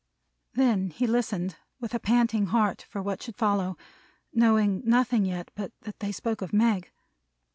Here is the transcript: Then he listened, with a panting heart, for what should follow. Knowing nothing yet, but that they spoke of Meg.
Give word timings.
Then 0.55 0.89
he 0.89 1.05
listened, 1.05 1.57
with 1.79 1.93
a 1.93 1.99
panting 1.99 2.47
heart, 2.47 2.87
for 2.89 3.03
what 3.03 3.21
should 3.21 3.35
follow. 3.35 3.77
Knowing 4.33 4.81
nothing 4.83 5.25
yet, 5.25 5.51
but 5.53 5.73
that 5.81 5.99
they 5.99 6.11
spoke 6.11 6.41
of 6.41 6.51
Meg. 6.51 6.89